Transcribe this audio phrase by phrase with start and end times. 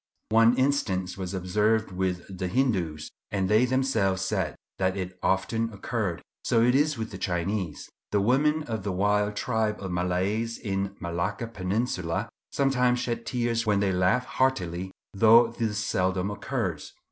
[0.29, 6.23] One instance was observed with the Hindoos, and they themselves said that it often occurred.
[6.43, 7.87] So it is with the Chinese.
[8.11, 13.67] The women of a wild tribe of Malays in the Malacca peninsula, sometimes shed tears
[13.67, 16.93] when they laugh heartily, though this seldom occurs.